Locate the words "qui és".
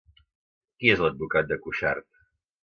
0.83-1.03